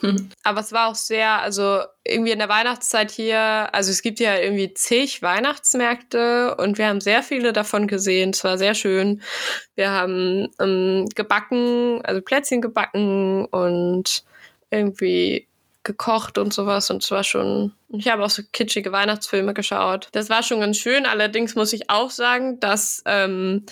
[0.00, 0.30] Hm.
[0.42, 4.36] Aber es war auch sehr, also irgendwie in der Weihnachtszeit hier, also es gibt ja
[4.36, 8.30] irgendwie zig Weihnachtsmärkte und wir haben sehr viele davon gesehen.
[8.30, 9.22] Es war sehr schön.
[9.74, 14.24] Wir haben ähm, gebacken, also Plätzchen gebacken und
[14.70, 15.46] irgendwie
[15.84, 20.08] gekocht und sowas und zwar schon, ich habe auch so kitschige Weihnachtsfilme geschaut.
[20.12, 23.66] Das war schon ganz schön, allerdings muss ich auch sagen, dass ähm,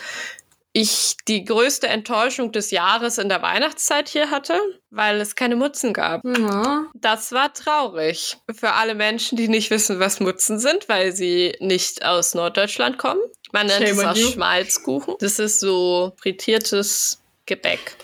[0.73, 4.59] ich die größte Enttäuschung des Jahres in der Weihnachtszeit hier hatte,
[4.91, 6.25] weil es keine Mutzen gab.
[6.25, 6.87] Ja.
[6.95, 12.05] Das war traurig für alle Menschen, die nicht wissen, was Mutzen sind, weil sie nicht
[12.05, 13.21] aus Norddeutschland kommen.
[13.53, 15.15] Man nennt Shame es auch Schmalzkuchen.
[15.19, 17.97] Das ist so frittiertes Gebäck.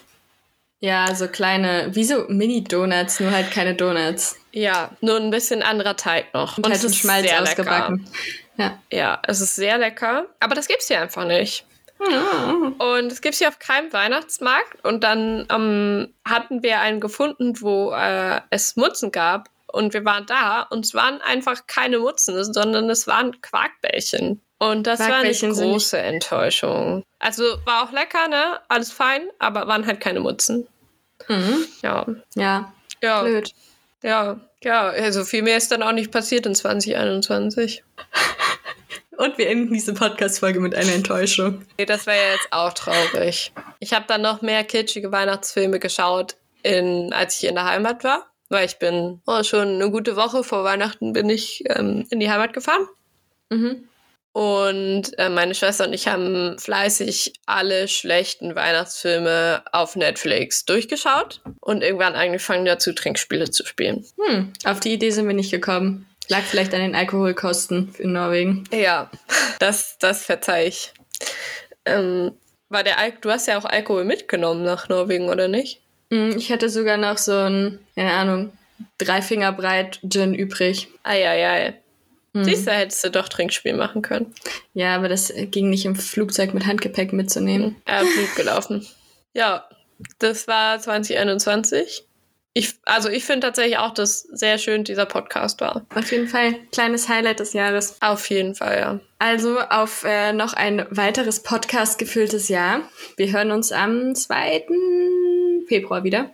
[0.81, 4.39] Ja, so kleine, wie so Mini-Donuts, nur halt keine Donuts.
[4.53, 6.59] Ja, nur ein bisschen anderer Teig noch.
[6.59, 8.07] Und, Und halt es ist Schmalz sehr ausgebacken.
[8.59, 8.79] Ja.
[8.91, 10.27] ja, es ist sehr lecker.
[10.41, 11.67] Aber das gibt's hier einfach nicht.
[12.11, 12.73] Ja.
[12.79, 14.85] Und es gibt's hier auf keinem Weihnachtsmarkt.
[14.85, 19.49] Und dann ähm, hatten wir einen gefunden, wo äh, es Mutzen gab.
[19.77, 24.41] Und wir waren da und es waren einfach keine Mutzen, sondern es waren Quarkbällchen.
[24.59, 27.03] Und das war eine große Enttäuschung.
[27.19, 28.59] Also war auch lecker, ne?
[28.69, 30.67] Alles fein, aber waren halt keine Mutzen.
[31.29, 31.67] Mhm.
[31.83, 32.07] Ja.
[32.35, 32.73] Ja.
[33.03, 33.23] Ja.
[33.23, 33.53] Blöd.
[34.03, 37.85] Ja, ja, also viel mehr ist dann auch nicht passiert in 2021.
[39.17, 41.63] Und wir enden diese Podcast-Folge mit einer Enttäuschung.
[41.79, 43.53] Nee, das wäre ja jetzt auch traurig.
[43.81, 48.27] Ich habe dann noch mehr kitschige Weihnachtsfilme geschaut, in, als ich in der Heimat war.
[48.49, 52.31] Weil ich bin oh, schon eine gute Woche vor Weihnachten bin ich ähm, in die
[52.31, 52.87] Heimat gefahren.
[53.51, 53.89] Mhm.
[54.37, 61.83] Und äh, meine Schwester und ich haben fleißig alle schlechten Weihnachtsfilme auf Netflix durchgeschaut und
[61.83, 64.05] irgendwann angefangen dazu, Trinkspiele zu spielen.
[64.23, 66.07] Hm, auf die Idee sind wir nicht gekommen.
[66.29, 68.65] Lag vielleicht an den Alkoholkosten in Norwegen.
[68.71, 69.11] Ja,
[69.59, 70.93] das, das verzeih ich.
[71.87, 72.33] Ähm,
[72.69, 75.81] war der Al du hast ja auch Alkohol mitgenommen nach Norwegen, oder nicht?
[76.13, 78.53] Hm, ich hatte sogar noch so ein, keine Ahnung,
[78.99, 80.89] drei Finger breit Gin übrig.
[81.03, 81.75] Eieiei.
[82.35, 82.45] Hm.
[82.45, 84.35] Siehst du, hättest du doch Trinkspiel machen können.
[84.75, 87.77] Ja, aber das ging nicht im Flugzeug mit Handgepäck mitzunehmen.
[87.89, 88.87] Ja, blöd gelaufen.
[89.33, 89.69] Ja,
[90.19, 92.05] das war 2021.
[92.53, 95.85] Ich, also ich finde tatsächlich auch, dass sehr schön dieser Podcast war.
[95.95, 96.55] Auf jeden Fall.
[96.73, 97.97] Kleines Highlight des Jahres.
[98.01, 99.01] Auf jeden Fall, ja.
[99.19, 102.81] Also auf äh, noch ein weiteres Podcast gefülltes Jahr.
[103.19, 104.67] Wir hören uns am 2.
[105.67, 106.31] Februar wieder.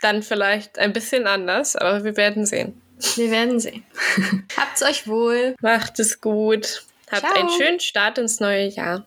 [0.00, 2.80] Dann vielleicht ein bisschen anders, aber wir werden sehen.
[3.16, 3.84] Wir werden sehen.
[4.56, 5.54] Habt's euch wohl.
[5.60, 6.84] Macht es gut.
[7.10, 7.34] Habt Ciao.
[7.34, 9.06] einen schönen Start ins neue Jahr.